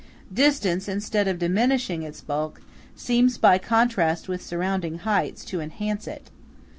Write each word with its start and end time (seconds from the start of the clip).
Distance, 0.33 0.87
instead 0.87 1.27
of 1.27 1.37
diminishing 1.37 2.01
its 2.01 2.21
bulk, 2.21 2.63
seems 2.95 3.37
by 3.37 3.59
contrast 3.59 4.27
with 4.27 4.41
surrounding 4.43 4.97
heights, 4.97 5.45
to 5.45 5.61
enhance 5.61 6.07
it. 6.07 6.31